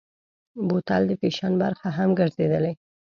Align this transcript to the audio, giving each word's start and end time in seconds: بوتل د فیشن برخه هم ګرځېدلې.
بوتل 0.67 1.01
د 1.07 1.11
فیشن 1.21 1.53
برخه 1.63 1.87
هم 1.97 2.09
ګرځېدلې. 2.19 2.73